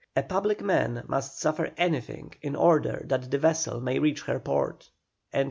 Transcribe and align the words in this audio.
A 0.15 0.23
public 0.23 0.61
man 0.63 1.03
must 1.07 1.37
suffer 1.39 1.71
anything 1.77 2.33
in 2.41 2.55
order 2.55 3.03
that 3.05 3.29
the 3.29 3.37
vessel 3.37 3.79
may 3.79 3.99
reach 3.99 4.23
her 4.23 4.39
port." 4.39 4.89